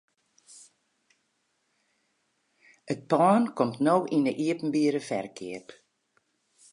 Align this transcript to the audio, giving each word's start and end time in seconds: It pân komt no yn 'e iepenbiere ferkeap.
It 2.93 3.05
pân 3.09 3.43
komt 3.57 3.77
no 3.85 3.95
yn 4.15 4.25
'e 4.29 4.33
iepenbiere 4.45 5.01
ferkeap. 5.09 5.67